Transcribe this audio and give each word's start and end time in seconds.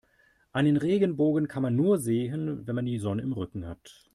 Einen 0.51 0.77
Regenbogen 0.77 1.47
kann 1.47 1.61
man 1.61 1.75
nur 1.75 1.99
sehen, 1.99 2.65
wenn 2.65 2.73
man 2.73 2.87
die 2.87 2.97
Sonne 2.97 3.21
im 3.21 3.33
Rücken 3.33 3.67
hat. 3.67 4.09